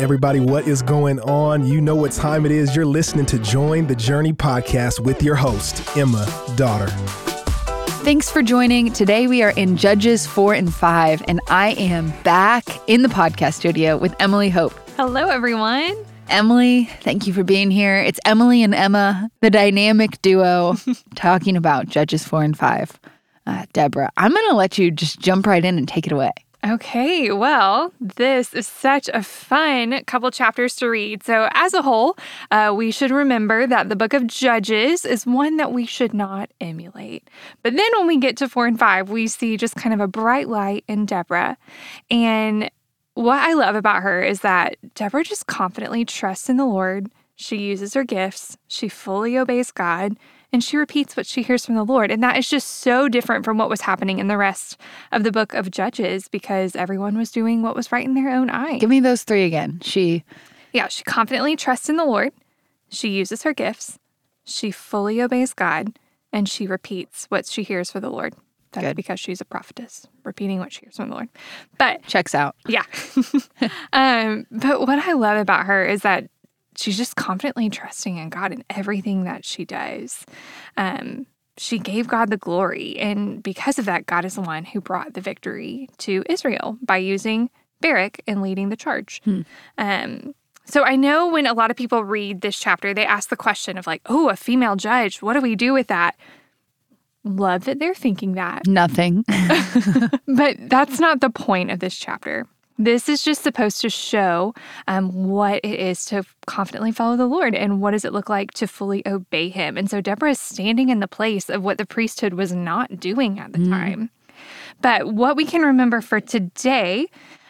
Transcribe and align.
Everybody, 0.00 0.40
what 0.40 0.66
is 0.66 0.80
going 0.80 1.20
on? 1.20 1.66
You 1.66 1.78
know 1.78 1.94
what 1.94 2.12
time 2.12 2.46
it 2.46 2.52
is. 2.52 2.74
You're 2.74 2.86
listening 2.86 3.26
to 3.26 3.38
Join 3.38 3.86
the 3.86 3.94
Journey 3.94 4.32
podcast 4.32 4.98
with 4.98 5.22
your 5.22 5.34
host, 5.34 5.94
Emma 5.94 6.26
Dotter. 6.56 6.86
Thanks 8.02 8.30
for 8.30 8.42
joining. 8.42 8.94
Today 8.94 9.26
we 9.26 9.42
are 9.42 9.50
in 9.50 9.76
Judges 9.76 10.26
4 10.26 10.54
and 10.54 10.72
5, 10.72 11.24
and 11.28 11.38
I 11.48 11.72
am 11.72 12.14
back 12.22 12.64
in 12.88 13.02
the 13.02 13.10
podcast 13.10 13.52
studio 13.52 13.98
with 13.98 14.14
Emily 14.18 14.48
Hope. 14.48 14.72
Hello, 14.96 15.28
everyone. 15.28 15.94
Emily, 16.30 16.86
thank 17.02 17.26
you 17.26 17.34
for 17.34 17.44
being 17.44 17.70
here. 17.70 17.96
It's 17.96 18.18
Emily 18.24 18.62
and 18.62 18.74
Emma, 18.74 19.30
the 19.42 19.50
dynamic 19.50 20.22
duo, 20.22 20.76
talking 21.14 21.58
about 21.58 21.90
Judges 21.90 22.24
4 22.24 22.42
and 22.42 22.58
5. 22.58 22.98
Uh, 23.46 23.66
Deborah, 23.74 24.10
I'm 24.16 24.32
going 24.32 24.48
to 24.48 24.56
let 24.56 24.78
you 24.78 24.90
just 24.90 25.20
jump 25.20 25.46
right 25.46 25.62
in 25.62 25.76
and 25.76 25.86
take 25.86 26.06
it 26.06 26.12
away. 26.12 26.32
Okay, 26.62 27.32
well, 27.32 27.90
this 27.98 28.52
is 28.52 28.66
such 28.66 29.08
a 29.14 29.22
fun 29.22 30.04
couple 30.04 30.30
chapters 30.30 30.76
to 30.76 30.88
read. 30.88 31.22
So, 31.22 31.48
as 31.52 31.72
a 31.72 31.80
whole, 31.80 32.18
uh, 32.50 32.74
we 32.76 32.90
should 32.90 33.10
remember 33.10 33.66
that 33.66 33.88
the 33.88 33.96
book 33.96 34.12
of 34.12 34.26
Judges 34.26 35.06
is 35.06 35.24
one 35.24 35.56
that 35.56 35.72
we 35.72 35.86
should 35.86 36.12
not 36.12 36.50
emulate. 36.60 37.26
But 37.62 37.76
then 37.76 37.88
when 37.96 38.06
we 38.06 38.18
get 38.18 38.36
to 38.38 38.48
four 38.48 38.66
and 38.66 38.78
five, 38.78 39.08
we 39.08 39.26
see 39.26 39.56
just 39.56 39.74
kind 39.74 39.94
of 39.94 40.00
a 40.00 40.06
bright 40.06 40.48
light 40.48 40.84
in 40.86 41.06
Deborah. 41.06 41.56
And 42.10 42.70
what 43.14 43.38
I 43.38 43.54
love 43.54 43.74
about 43.74 44.02
her 44.02 44.22
is 44.22 44.40
that 44.40 44.76
Deborah 44.94 45.24
just 45.24 45.46
confidently 45.46 46.04
trusts 46.04 46.50
in 46.50 46.58
the 46.58 46.66
Lord. 46.66 47.10
She 47.36 47.56
uses 47.56 47.94
her 47.94 48.04
gifts, 48.04 48.58
she 48.68 48.90
fully 48.90 49.38
obeys 49.38 49.70
God, 49.70 50.18
and 50.52 50.62
she 50.62 50.76
repeats 50.76 51.16
what 51.16 51.26
she 51.26 51.42
hears 51.42 51.64
from 51.64 51.74
the 51.74 51.84
Lord. 51.84 52.10
And 52.10 52.22
that 52.22 52.36
is 52.36 52.48
just 52.48 52.68
so 52.68 53.08
different 53.08 53.44
from 53.44 53.58
what 53.58 53.68
was 53.68 53.82
happening 53.82 54.18
in 54.18 54.28
the 54.28 54.36
rest 54.36 54.80
of 55.12 55.22
the 55.22 55.32
book 55.32 55.54
of 55.54 55.70
Judges 55.70 56.28
because 56.28 56.74
everyone 56.74 57.16
was 57.16 57.30
doing 57.30 57.62
what 57.62 57.76
was 57.76 57.92
right 57.92 58.04
in 58.04 58.14
their 58.14 58.30
own 58.30 58.50
eye. 58.50 58.78
Give 58.78 58.90
me 58.90 59.00
those 59.00 59.22
three 59.22 59.44
again. 59.44 59.80
She, 59.82 60.24
yeah, 60.72 60.88
she 60.88 61.04
confidently 61.04 61.56
trusts 61.56 61.88
in 61.88 61.96
the 61.96 62.04
Lord, 62.04 62.32
she 62.88 63.08
uses 63.08 63.42
her 63.44 63.52
gifts, 63.52 63.98
she 64.44 64.70
fully 64.70 65.22
obeys 65.22 65.54
God, 65.54 65.98
and 66.32 66.48
she 66.48 66.66
repeats 66.66 67.26
what 67.26 67.46
she 67.46 67.62
hears 67.62 67.90
for 67.90 68.00
the 68.00 68.10
Lord. 68.10 68.34
That's 68.72 68.86
Good. 68.86 68.96
because 68.96 69.18
she's 69.18 69.40
a 69.40 69.44
prophetess, 69.44 70.06
repeating 70.22 70.60
what 70.60 70.72
she 70.72 70.82
hears 70.82 70.96
from 70.96 71.08
the 71.08 71.14
Lord. 71.16 71.28
But 71.76 72.04
checks 72.04 72.36
out. 72.36 72.54
yeah. 72.68 72.84
um, 73.92 74.46
but 74.50 74.80
what 74.82 74.98
I 75.00 75.12
love 75.12 75.38
about 75.38 75.66
her 75.66 75.84
is 75.84 76.02
that 76.02 76.30
she's 76.80 76.96
just 76.96 77.16
confidently 77.16 77.68
trusting 77.70 78.16
in 78.16 78.28
God 78.28 78.52
in 78.52 78.64
everything 78.70 79.24
that 79.24 79.44
she 79.44 79.64
does. 79.64 80.24
Um, 80.76 81.26
she 81.56 81.78
gave 81.78 82.08
God 82.08 82.30
the 82.30 82.36
glory. 82.36 82.98
And 82.98 83.42
because 83.42 83.78
of 83.78 83.84
that, 83.84 84.06
God 84.06 84.24
is 84.24 84.34
the 84.34 84.40
one 84.40 84.64
who 84.64 84.80
brought 84.80 85.12
the 85.14 85.20
victory 85.20 85.88
to 85.98 86.24
Israel 86.28 86.78
by 86.82 86.96
using 86.96 87.50
Barak 87.80 88.22
and 88.26 88.40
leading 88.40 88.70
the 88.70 88.76
charge. 88.76 89.20
Um, 89.76 90.34
so 90.64 90.84
I 90.84 90.96
know 90.96 91.28
when 91.28 91.46
a 91.46 91.52
lot 91.52 91.70
of 91.70 91.76
people 91.76 92.04
read 92.04 92.40
this 92.40 92.58
chapter, 92.58 92.94
they 92.94 93.04
ask 93.04 93.28
the 93.28 93.36
question 93.36 93.76
of, 93.76 93.86
like, 93.86 94.02
oh, 94.06 94.28
a 94.28 94.36
female 94.36 94.76
judge, 94.76 95.20
what 95.20 95.34
do 95.34 95.40
we 95.40 95.56
do 95.56 95.72
with 95.72 95.88
that? 95.88 96.16
Love 97.24 97.64
that 97.64 97.78
they're 97.78 97.94
thinking 97.94 98.34
that. 98.34 98.66
Nothing. 98.66 99.24
But 100.26 100.56
that's 100.70 101.00
not 101.00 101.20
the 101.20 101.30
point 101.30 101.70
of 101.70 101.80
this 101.80 101.96
chapter. 101.96 102.46
This 102.80 103.10
is 103.10 103.22
just 103.22 103.42
supposed 103.42 103.82
to 103.82 103.90
show 103.90 104.54
um, 104.88 105.28
what 105.28 105.56
it 105.62 105.78
is 105.78 106.06
to 106.06 106.24
confidently 106.46 106.92
follow 106.92 107.14
the 107.14 107.26
Lord 107.26 107.54
and 107.54 107.82
what 107.82 107.90
does 107.90 108.06
it 108.06 108.12
look 108.14 108.30
like 108.30 108.52
to 108.52 108.66
fully 108.66 109.06
obey 109.06 109.50
Him. 109.50 109.76
And 109.76 109.90
so 109.90 110.00
Deborah 110.00 110.30
is 110.30 110.40
standing 110.40 110.88
in 110.88 111.00
the 111.00 111.06
place 111.06 111.50
of 111.50 111.62
what 111.62 111.76
the 111.76 111.84
priesthood 111.84 112.32
was 112.32 112.52
not 112.54 112.98
doing 112.98 113.38
at 113.38 113.52
the 113.52 113.68
time. 113.68 114.08
But 114.80 115.12
what 115.12 115.36
we 115.36 115.44
can 115.44 115.60
remember 115.60 116.00
for 116.00 116.20
today 116.20 117.08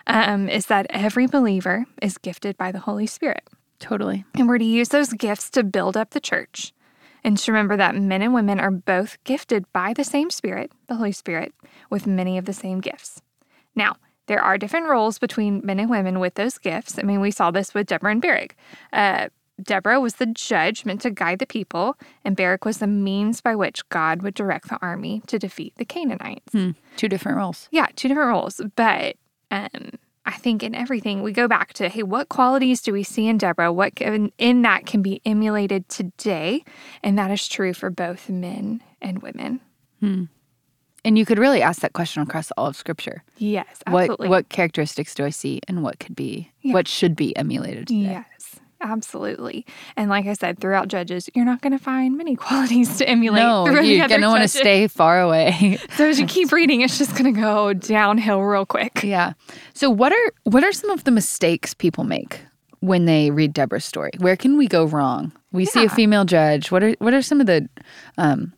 um, 0.09 0.48
is 0.48 0.67
that 0.67 0.89
every 0.91 1.28
believer 1.28 1.87
is 2.03 2.19
gifted 2.19 2.56
by 2.56 2.72
the 2.72 2.81
Holy 2.81 3.06
Spirit. 3.06 3.44
totally. 3.78 4.25
And 4.34 4.48
we're 4.48 4.59
to 4.59 4.65
use 4.65 4.89
those 4.89 5.12
gifts 5.12 5.48
to 5.50 5.62
build 5.62 5.97
up 5.97 6.11
the 6.11 6.19
church. 6.19 6.72
And 7.22 7.39
to 7.39 7.53
remember 7.53 7.77
that 7.77 7.94
men 7.94 8.22
and 8.22 8.34
women 8.34 8.59
are 8.59 8.72
both 8.72 9.22
gifted 9.22 9.71
by 9.72 9.93
the 9.93 10.03
same 10.03 10.31
Spirit, 10.31 10.72
the 10.88 10.97
Holy 10.97 11.12
Spirit, 11.12 11.55
with 11.88 12.05
many 12.05 12.37
of 12.37 12.47
the 12.47 12.53
same 12.53 12.81
gifts. 12.81 13.22
Now, 13.76 13.94
there 14.31 14.41
are 14.41 14.57
different 14.57 14.89
roles 14.89 15.19
between 15.19 15.61
men 15.65 15.81
and 15.81 15.91
women 15.91 16.21
with 16.21 16.35
those 16.35 16.57
gifts. 16.57 17.01
I 17.01 17.03
mean, 17.03 17.21
we 17.21 17.33
saw 17.33 17.51
this 17.51 17.75
with 17.75 17.89
Deborah 17.89 18.13
and 18.13 18.23
Barak. 18.23 18.55
Uh, 18.93 19.29
Deborah 19.61 19.99
was 19.99 20.15
the 20.15 20.27
judge 20.27 20.85
meant 20.85 21.01
to 21.01 21.11
guide 21.11 21.41
the 21.41 21.47
people, 21.47 21.97
and 22.25 22.37
Barak 22.37 22.65
was 22.65 22.79
the 22.79 22.87
means 22.87 23.41
by 23.41 23.57
which 23.57 23.87
God 23.89 24.23
would 24.23 24.35
direct 24.35 24.69
the 24.69 24.79
army 24.81 25.21
to 25.27 25.37
defeat 25.37 25.75
the 25.79 25.85
Canaanites. 25.85 26.53
Hmm. 26.53 26.71
Two 26.97 27.09
different 27.09 27.39
roles. 27.39 27.69
Yeah, 27.73 27.89
two 27.97 28.07
different 28.07 28.29
roles. 28.29 28.61
But 28.77 29.17
um, 29.51 29.99
I 30.25 30.37
think 30.37 30.62
in 30.62 30.77
everything, 30.77 31.25
we 31.25 31.33
go 31.33 31.49
back 31.49 31.73
to 31.73 31.89
hey, 31.89 32.05
what 32.05 32.29
qualities 32.29 32.83
do 32.83 32.93
we 32.93 33.03
see 33.03 33.27
in 33.27 33.37
Deborah? 33.37 33.73
What 33.73 33.97
can, 33.97 34.31
in 34.39 34.62
that 34.62 34.87
can 34.87 35.03
be 35.03 35.21
emulated 35.27 35.89
today? 35.89 36.62
And 37.03 37.19
that 37.19 37.33
is 37.33 37.49
true 37.49 37.75
for 37.75 37.91
both 37.91 38.31
men 38.31 38.81
and 39.03 39.23
women. 39.23 39.61
And 41.05 41.16
you 41.19 41.25
could 41.25 41.38
really 41.38 41.62
ask 41.62 41.81
that 41.83 41.93
question 41.93 42.22
across 42.22 42.50
all 42.59 42.66
of 42.66 42.77
Scripture. 42.77 43.22
Yes, 43.38 43.66
What 43.88 44.03
absolutely. 44.03 44.28
what 44.28 44.49
characteristics 44.50 45.15
do 45.15 45.25
I 45.25 45.31
see, 45.31 45.61
and 45.69 45.83
what 45.83 45.99
could 45.99 46.15
be, 46.16 46.50
what 46.62 46.87
should 46.88 47.16
be 47.16 47.34
emulated 47.37 47.88
today? 47.88 48.25
Yes, 48.25 48.56
absolutely. 48.83 49.65
And 49.97 50.11
like 50.11 50.27
I 50.27 50.34
said, 50.34 50.59
throughout 50.59 50.88
Judges, 50.88 51.28
you're 51.34 51.44
not 51.44 51.61
going 51.62 51.72
to 51.72 51.78
find 51.83 52.16
many 52.19 52.37
qualities 52.47 52.99
to 52.99 53.09
emulate. 53.09 53.43
No, 53.43 53.66
you're 53.81 54.09
gonna 54.09 54.28
want 54.28 54.43
to 54.43 54.49
stay 54.49 54.87
far 54.88 55.21
away. 55.21 55.78
So 55.97 56.09
as 56.09 56.19
you 56.21 56.27
keep 56.27 56.53
reading, 56.53 56.81
it's 56.83 56.99
just 56.99 57.12
going 57.17 57.32
to 57.34 57.38
go 57.41 57.72
downhill 57.75 58.41
real 58.43 58.65
quick. 58.67 59.03
yeah. 59.03 59.32
So 59.75 59.91
what 59.91 60.12
are 60.12 60.32
what 60.44 60.65
are 60.65 60.72
some 60.72 60.91
of 60.91 61.05
the 61.05 61.11
mistakes 61.11 61.75
people 61.75 62.05
make 62.05 62.41
when 62.81 63.05
they 63.05 63.31
read 63.31 63.53
Deborah's 63.53 63.84
story? 63.84 64.11
Where 64.19 64.37
can 64.37 64.56
we 64.56 64.67
go 64.67 64.84
wrong? 64.87 65.32
We 65.53 65.65
see 65.67 65.84
a 65.84 65.88
female 65.88 66.25
judge. 66.25 66.71
What 66.71 66.82
are 66.82 66.93
what 67.00 67.12
are 67.12 67.22
some 67.22 67.41
of 67.41 67.47
the 67.47 67.69
um, 68.19 68.53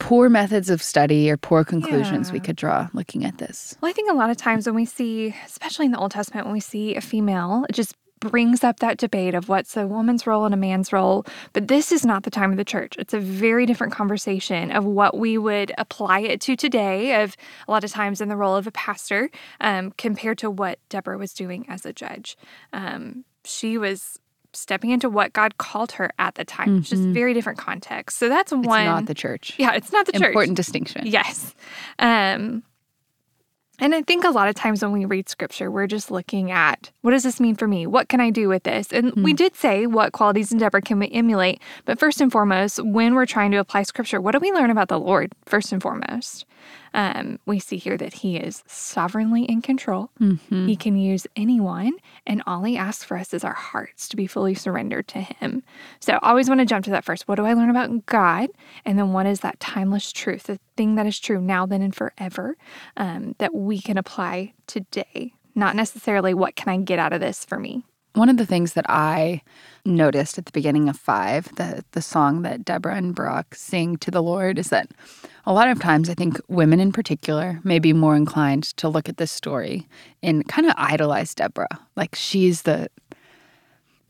poor 0.00 0.28
methods 0.28 0.68
of 0.70 0.82
study 0.82 1.30
or 1.30 1.36
poor 1.36 1.62
conclusions 1.64 2.32
we 2.32 2.40
could 2.40 2.56
draw 2.56 2.88
looking 2.92 3.24
at 3.24 3.38
this? 3.38 3.76
Well, 3.80 3.90
I 3.90 3.92
think 3.92 4.10
a 4.10 4.14
lot 4.14 4.30
of 4.30 4.36
times 4.36 4.66
when 4.66 4.74
we 4.74 4.86
see, 4.86 5.34
especially 5.46 5.86
in 5.86 5.92
the 5.92 5.98
Old 5.98 6.10
Testament, 6.10 6.46
when 6.46 6.52
we 6.54 6.60
see 6.60 6.96
a 6.96 7.00
female, 7.00 7.64
it 7.68 7.74
just 7.74 7.94
brings 8.20 8.62
up 8.62 8.80
that 8.80 8.98
debate 8.98 9.34
of 9.34 9.48
what's 9.48 9.76
a 9.76 9.86
woman's 9.86 10.26
role 10.26 10.44
and 10.44 10.52
a 10.52 10.56
man's 10.56 10.92
role. 10.92 11.24
But 11.52 11.68
this 11.68 11.90
is 11.90 12.04
not 12.04 12.22
the 12.22 12.30
time 12.30 12.50
of 12.50 12.58
the 12.58 12.64
church. 12.64 12.94
It's 12.98 13.14
a 13.14 13.20
very 13.20 13.66
different 13.66 13.92
conversation 13.92 14.70
of 14.70 14.84
what 14.84 15.16
we 15.16 15.38
would 15.38 15.72
apply 15.78 16.20
it 16.20 16.40
to 16.42 16.56
today, 16.56 17.22
of 17.22 17.36
a 17.66 17.70
lot 17.70 17.82
of 17.84 17.90
times 17.90 18.20
in 18.20 18.28
the 18.28 18.36
role 18.36 18.56
of 18.56 18.66
a 18.66 18.72
pastor, 18.72 19.30
um, 19.60 19.92
compared 19.96 20.38
to 20.38 20.50
what 20.50 20.78
Deborah 20.88 21.18
was 21.18 21.32
doing 21.32 21.64
as 21.68 21.86
a 21.86 21.92
judge. 21.92 22.36
Um, 22.72 23.24
she 23.44 23.78
was 23.78 24.18
stepping 24.52 24.90
into 24.90 25.08
what 25.08 25.32
God 25.32 25.58
called 25.58 25.92
her 25.92 26.10
at 26.18 26.34
the 26.34 26.44
time. 26.44 26.78
It's 26.78 26.90
just 26.90 27.02
very 27.02 27.34
different 27.34 27.58
context. 27.58 28.18
So 28.18 28.28
that's 28.28 28.52
It's 28.52 28.66
one. 28.66 28.80
It's 28.82 28.86
not 28.86 29.06
the 29.06 29.14
church. 29.14 29.54
yeah, 29.58 29.72
it's 29.72 29.92
not 29.92 30.06
the 30.06 30.12
church. 30.12 30.28
Important 30.28 30.56
distinction. 30.56 31.06
Yes. 31.06 31.54
Um, 31.98 32.62
and 33.82 33.94
I 33.94 34.02
think 34.02 34.24
a 34.24 34.30
lot 34.30 34.46
of 34.48 34.54
times 34.54 34.82
when 34.82 34.92
we 34.92 35.06
read 35.06 35.30
scripture, 35.30 35.70
we're 35.70 35.86
just 35.86 36.10
looking 36.10 36.50
at 36.50 36.90
what 37.00 37.12
does 37.12 37.22
this 37.22 37.40
mean 37.40 37.54
for 37.54 37.66
me? 37.66 37.86
What 37.86 38.10
can 38.10 38.20
I 38.20 38.28
do 38.28 38.46
with 38.46 38.64
this? 38.64 38.92
And 38.92 39.14
we 39.14 39.32
did 39.32 39.56
say 39.56 39.86
what 39.86 40.12
qualities 40.12 40.52
in 40.52 40.58
Deborah 40.58 40.82
can 40.82 40.98
we 40.98 41.08
emulate. 41.10 41.62
But 41.86 41.98
first 41.98 42.20
and 42.20 42.30
foremost, 42.30 42.78
when 42.84 43.14
we're 43.14 43.24
trying 43.24 43.52
to 43.52 43.56
apply 43.56 43.84
scripture, 43.84 44.20
what 44.20 44.32
do 44.32 44.38
we 44.38 44.52
learn 44.52 44.70
about 44.70 44.88
the 44.88 45.00
Lord 45.00 45.32
first 45.46 45.72
and 45.72 45.80
foremost? 45.80 46.44
Um, 46.92 47.38
we 47.46 47.58
see 47.58 47.76
here 47.76 47.96
that 47.96 48.14
he 48.14 48.36
is 48.36 48.62
sovereignly 48.66 49.44
in 49.44 49.62
control. 49.62 50.10
He 50.66 50.76
can 50.76 50.96
use 50.96 51.26
anyone, 51.36 51.92
and 52.26 52.42
all 52.46 52.62
he 52.64 52.76
asks 52.76 53.04
for 53.04 53.16
us 53.16 53.32
is 53.32 53.44
our 53.44 53.54
hearts 53.54 54.08
to 54.08 54.16
be 54.16 54.26
fully 54.26 54.54
surrendered 54.54 55.06
to 55.08 55.20
him. 55.20 55.62
So 56.00 56.14
I 56.14 56.30
always 56.30 56.48
want 56.48 56.60
to 56.60 56.66
jump 56.66 56.84
to 56.86 56.90
that 56.90 57.04
first. 57.04 57.28
What 57.28 57.36
do 57.36 57.44
I 57.44 57.54
learn 57.54 57.70
about 57.70 58.06
God? 58.06 58.50
And 58.84 58.98
then 58.98 59.12
what 59.12 59.26
is 59.26 59.40
that 59.40 59.60
timeless 59.60 60.12
truth, 60.12 60.44
the 60.44 60.58
thing 60.76 60.96
that 60.96 61.06
is 61.06 61.18
true 61.20 61.40
now, 61.40 61.66
then, 61.66 61.82
and 61.82 61.94
forever 61.94 62.56
um, 62.96 63.34
that 63.38 63.54
we 63.54 63.80
can 63.80 63.96
apply 63.98 64.54
today? 64.66 65.32
Not 65.54 65.76
necessarily 65.76 66.32
what 66.34 66.56
can 66.56 66.68
I 66.68 66.76
get 66.78 66.98
out 66.98 67.12
of 67.12 67.20
this 67.20 67.44
for 67.44 67.58
me. 67.58 67.84
One 68.14 68.28
of 68.28 68.36
the 68.36 68.46
things 68.46 68.72
that 68.74 68.86
I 68.88 69.42
noticed 69.84 70.36
at 70.36 70.46
the 70.46 70.52
beginning 70.52 70.88
of 70.88 70.96
five, 70.96 71.54
the 71.56 71.84
the 71.92 72.02
song 72.02 72.42
that 72.42 72.64
Deborah 72.64 72.96
and 72.96 73.14
Barak 73.14 73.54
sing 73.54 73.96
to 73.98 74.10
the 74.10 74.22
Lord, 74.22 74.58
is 74.58 74.68
that 74.68 74.90
a 75.46 75.52
lot 75.52 75.68
of 75.68 75.80
times 75.80 76.10
I 76.10 76.14
think 76.14 76.40
women 76.48 76.80
in 76.80 76.92
particular 76.92 77.60
may 77.64 77.78
be 77.78 77.92
more 77.92 78.16
inclined 78.16 78.64
to 78.78 78.88
look 78.88 79.08
at 79.08 79.16
this 79.16 79.30
story 79.30 79.88
and 80.22 80.46
kind 80.48 80.66
of 80.66 80.74
idolize 80.76 81.34
Deborah. 81.34 81.80
Like 81.96 82.14
she's 82.14 82.62
the 82.62 82.88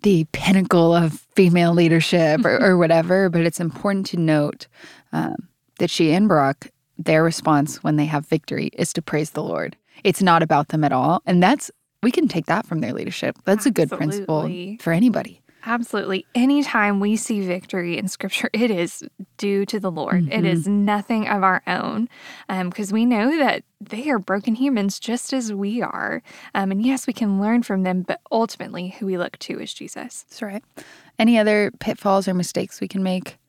the 0.02 0.24
pinnacle 0.32 0.94
of 0.94 1.26
female 1.34 1.72
leadership 1.72 2.44
or, 2.44 2.62
or 2.64 2.76
whatever. 2.76 3.28
But 3.28 3.42
it's 3.42 3.60
important 3.60 4.06
to 4.06 4.16
note 4.16 4.66
um, 5.12 5.48
that 5.78 5.90
she 5.90 6.12
and 6.12 6.28
Barak, 6.28 6.72
their 6.98 7.22
response 7.22 7.82
when 7.82 7.96
they 7.96 8.06
have 8.06 8.26
victory 8.26 8.70
is 8.74 8.92
to 8.94 9.02
praise 9.02 9.30
the 9.30 9.42
Lord. 9.42 9.76
It's 10.04 10.22
not 10.22 10.42
about 10.42 10.68
them 10.68 10.84
at 10.84 10.92
all. 10.92 11.22
And 11.26 11.42
that's 11.42 11.70
we 12.02 12.10
can 12.10 12.28
take 12.28 12.46
that 12.46 12.66
from 12.66 12.80
their 12.80 12.92
leadership. 12.92 13.36
That's 13.44 13.66
a 13.66 13.70
good 13.70 13.90
principle 13.90 14.50
for 14.80 14.92
anybody. 14.92 15.40
Absolutely. 15.64 16.26
Anytime 16.34 17.00
we 17.00 17.16
see 17.16 17.40
victory 17.40 17.98
in 17.98 18.08
scripture, 18.08 18.48
it 18.54 18.70
is 18.70 19.04
due 19.36 19.66
to 19.66 19.78
the 19.78 19.90
Lord. 19.90 20.24
Mm-hmm. 20.24 20.32
It 20.32 20.44
is 20.44 20.66
nothing 20.66 21.28
of 21.28 21.42
our 21.42 21.62
own 21.66 22.08
because 22.48 22.92
um, 22.92 22.94
we 22.94 23.04
know 23.04 23.36
that 23.38 23.64
they 23.80 24.10
are 24.10 24.18
broken 24.18 24.54
humans 24.54 24.98
just 24.98 25.32
as 25.32 25.52
we 25.52 25.82
are. 25.82 26.22
Um, 26.54 26.70
and 26.70 26.84
yes, 26.84 27.06
we 27.06 27.12
can 27.12 27.40
learn 27.40 27.62
from 27.62 27.82
them, 27.82 28.02
but 28.02 28.20
ultimately, 28.30 28.88
who 28.88 29.06
we 29.06 29.18
look 29.18 29.38
to 29.40 29.60
is 29.60 29.72
Jesus. 29.74 30.24
That's 30.28 30.42
right. 30.42 30.64
Any 31.18 31.38
other 31.38 31.70
pitfalls 31.78 32.26
or 32.26 32.34
mistakes 32.34 32.80
we 32.80 32.88
can 32.88 33.02
make? 33.02 33.39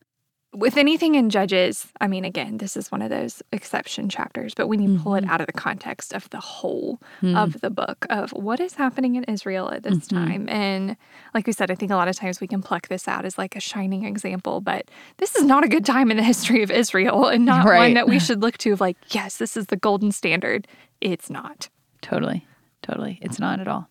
With 0.53 0.75
anything 0.75 1.15
in 1.15 1.29
Judges, 1.29 1.87
I 2.01 2.07
mean, 2.07 2.25
again, 2.25 2.57
this 2.57 2.75
is 2.75 2.91
one 2.91 3.01
of 3.01 3.09
those 3.09 3.41
exception 3.53 4.09
chapters, 4.09 4.53
but 4.53 4.67
when 4.67 4.81
you 4.81 4.89
mm-hmm. 4.89 5.03
pull 5.03 5.15
it 5.15 5.21
mm-hmm. 5.21 5.31
out 5.31 5.39
of 5.39 5.47
the 5.47 5.53
context 5.53 6.13
of 6.13 6.29
the 6.29 6.41
whole 6.41 6.99
mm-hmm. 7.21 7.37
of 7.37 7.61
the 7.61 7.69
book 7.69 8.05
of 8.09 8.31
what 8.31 8.59
is 8.59 8.73
happening 8.73 9.15
in 9.15 9.23
Israel 9.25 9.71
at 9.71 9.83
this 9.83 10.07
mm-hmm. 10.07 10.25
time. 10.25 10.49
And 10.49 10.97
like 11.33 11.47
we 11.47 11.53
said, 11.53 11.71
I 11.71 11.75
think 11.75 11.91
a 11.91 11.95
lot 11.95 12.09
of 12.09 12.17
times 12.17 12.41
we 12.41 12.47
can 12.47 12.61
pluck 12.61 12.89
this 12.89 13.07
out 13.07 13.23
as 13.23 13.37
like 13.37 13.55
a 13.55 13.61
shining 13.61 14.03
example, 14.03 14.59
but 14.59 14.91
this 15.17 15.35
is 15.35 15.45
not 15.45 15.63
a 15.63 15.69
good 15.69 15.85
time 15.85 16.11
in 16.11 16.17
the 16.17 16.23
history 16.23 16.63
of 16.63 16.71
Israel 16.71 17.27
and 17.27 17.45
not 17.45 17.65
right. 17.65 17.77
one 17.77 17.93
that 17.93 18.09
we 18.09 18.19
should 18.19 18.41
look 18.41 18.57
to 18.59 18.73
of 18.73 18.81
like, 18.81 18.97
yes, 19.09 19.37
this 19.37 19.55
is 19.55 19.67
the 19.67 19.77
golden 19.77 20.11
standard. 20.11 20.67
It's 20.99 21.29
not. 21.29 21.69
Totally. 22.01 22.45
Totally. 22.81 23.19
It's 23.21 23.39
not 23.39 23.59
at 23.59 23.67
all. 23.67 23.87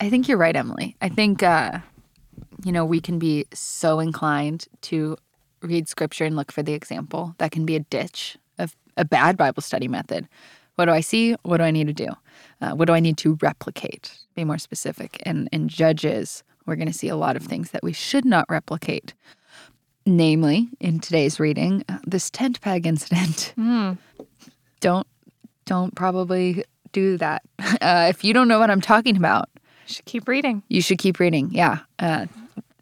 I 0.00 0.10
think 0.10 0.26
you're 0.26 0.38
right, 0.38 0.56
Emily. 0.56 0.96
I 1.00 1.08
think, 1.08 1.42
uh, 1.42 1.78
you 2.64 2.72
know, 2.72 2.84
we 2.84 3.00
can 3.00 3.18
be 3.18 3.44
so 3.52 4.00
inclined 4.00 4.66
to 4.82 5.16
read 5.62 5.88
scripture 5.88 6.24
and 6.24 6.36
look 6.36 6.52
for 6.52 6.62
the 6.62 6.72
example. 6.72 7.34
That 7.38 7.50
can 7.50 7.66
be 7.66 7.76
a 7.76 7.80
ditch 7.80 8.36
of 8.58 8.76
a 8.96 9.04
bad 9.04 9.36
Bible 9.36 9.62
study 9.62 9.88
method. 9.88 10.28
What 10.76 10.86
do 10.86 10.92
I 10.92 11.00
see? 11.00 11.34
What 11.42 11.58
do 11.58 11.64
I 11.64 11.70
need 11.70 11.88
to 11.88 11.92
do? 11.92 12.08
Uh, 12.60 12.72
what 12.72 12.86
do 12.86 12.94
I 12.94 13.00
need 13.00 13.18
to 13.18 13.38
replicate? 13.42 14.16
Be 14.34 14.44
more 14.44 14.58
specific. 14.58 15.22
And 15.26 15.48
in 15.52 15.68
Judges, 15.68 16.42
we're 16.66 16.76
going 16.76 16.88
to 16.88 16.94
see 16.94 17.08
a 17.08 17.16
lot 17.16 17.36
of 17.36 17.42
things 17.42 17.70
that 17.72 17.82
we 17.82 17.92
should 17.92 18.24
not 18.24 18.46
replicate. 18.48 19.14
Namely, 20.06 20.68
in 20.80 20.98
today's 20.98 21.38
reading, 21.38 21.84
uh, 21.88 21.98
this 22.06 22.30
tent 22.30 22.60
peg 22.60 22.86
incident. 22.86 23.54
Mm. 23.60 23.98
Don't 24.80 25.06
don't 25.66 25.94
probably 25.94 26.64
do 26.92 27.16
that. 27.18 27.42
Uh, 27.82 28.06
if 28.10 28.24
you 28.24 28.34
don't 28.34 28.48
know 28.48 28.58
what 28.58 28.70
I'm 28.70 28.80
talking 28.80 29.16
about, 29.16 29.48
you 29.86 29.94
should 29.94 30.04
keep 30.04 30.28
reading. 30.28 30.62
You 30.68 30.82
should 30.82 30.98
keep 30.98 31.18
reading. 31.18 31.48
Yeah. 31.50 31.78
Uh, 31.98 32.26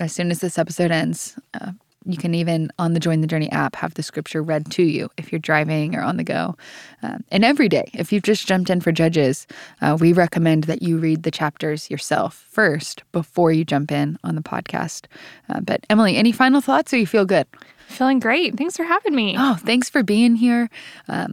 as 0.01 0.13
soon 0.13 0.31
as 0.31 0.41
this 0.41 0.59
episode 0.59 0.91
ends, 0.91 1.39
uh, 1.55 1.73
you 2.09 2.17
can 2.17 2.35
even 2.35 2.71
on 2.79 2.95
the 2.95 3.01
Join 3.01 3.21
the 3.21 3.27
Journey 3.27 3.51
app 3.53 3.77
have 3.77 3.95
the 3.95 4.03
scripture 4.03 4.43
read 4.43 4.71
to 4.73 4.83
you 4.83 5.11
if 5.17 5.31
you're 5.31 5.39
driving 5.39 5.95
or 5.95 6.03
on 6.03 6.17
the 6.17 6.25
go. 6.25 6.57
Um, 7.03 7.23
and 7.31 7.45
every 7.45 7.69
day, 7.69 7.91
if 7.93 8.13
you've 8.13 8.23
just 8.23 8.47
jumped 8.47 8.71
in 8.71 8.81
for 8.81 8.93
Judges, 8.93 9.47
uh, 9.83 9.97
we 10.01 10.13
recommend 10.13 10.65
that 10.65 10.83
you 10.83 10.99
read 10.99 11.23
the 11.23 11.31
chapters 11.31 11.91
yourself 11.91 12.47
first 12.51 13.03
before 13.13 13.53
you 13.53 13.65
jump 13.65 13.93
in 13.93 14.19
on 14.25 14.35
the 14.35 14.43
podcast. 14.43 15.07
Uh, 15.49 15.61
but 15.61 15.85
Emily, 15.91 16.17
any 16.17 16.33
final 16.33 16.61
thoughts 16.61 16.93
or 16.93 16.97
you 16.97 17.07
feel 17.07 17.25
good? 17.27 17.47
Feeling 17.89 18.21
great. 18.21 18.57
Thanks 18.57 18.77
for 18.77 18.85
having 18.85 19.15
me. 19.15 19.35
Oh, 19.39 19.57
thanks 19.59 19.89
for 19.89 20.03
being 20.03 20.37
here. 20.37 20.71
Um, 21.09 21.33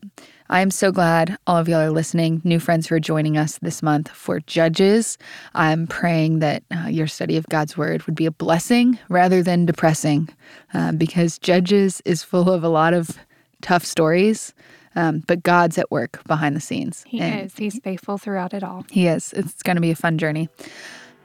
I 0.50 0.62
am 0.62 0.72
so 0.72 0.92
glad 0.92 1.38
all 1.48 1.58
of 1.58 1.68
y'all 1.68 1.82
are 1.82 1.92
listening, 1.92 2.42
new 2.44 2.60
friends 2.60 2.88
who 2.88 2.96
are 2.96 3.00
joining 3.00 3.38
us 3.38 3.58
this 3.60 3.82
month 3.82 4.10
for 4.10 4.40
Judges. 4.42 5.18
I'm 5.54 5.88
praying 5.88 6.40
that 6.40 6.64
uh, 6.72 6.88
your 6.88 7.08
study 7.08 7.36
of 7.36 7.48
God's 7.50 7.76
Word 7.76 8.04
would 8.04 8.16
be 8.16 8.26
a 8.26 8.32
blessing 8.32 9.00
rather 9.10 9.42
than 9.42 9.66
depressing 9.66 10.30
uh, 10.74 10.92
because 10.92 11.40
Judges 11.40 12.02
is 12.06 12.24
full 12.24 12.52
of 12.52 12.64
a 12.64 12.70
lot 12.70 12.94
of 12.94 13.18
tough 13.62 13.84
stories, 13.84 14.54
um, 14.96 15.24
but 15.28 15.42
God's 15.42 15.78
at 15.78 15.90
work 15.90 16.24
behind 16.26 16.56
the 16.56 16.62
scenes. 16.62 17.04
He 17.08 17.22
is. 17.22 17.56
He's 17.58 17.80
faithful 17.80 18.18
throughout 18.18 18.54
it 18.54 18.64
all. 18.64 18.86
He 18.92 19.08
is. 19.08 19.34
It's 19.34 19.64
going 19.64 19.78
to 19.78 19.82
be 19.82 19.92
a 19.92 19.96
fun 19.96 20.18
journey. 20.20 20.50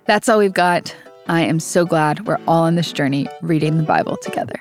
That's 0.07 0.29
all 0.29 0.39
we've 0.39 0.55
got. 0.55 0.95
I 1.29 1.43
am 1.43 1.61
so 1.61 1.85
glad 1.85 2.27
we're 2.27 2.41
all 2.49 2.65
on 2.65 2.75
this 2.75 2.91
journey 2.91 3.29
reading 3.43 3.77
the 3.77 3.85
Bible 3.85 4.17
together. 4.17 4.61